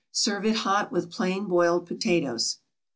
Serve 0.11 0.45
it 0.47 0.55
hot, 0.55 0.91
with 0.91 1.11
plain 1.11 1.45
boiled 1.45 1.85
potatoes. 1.85 2.57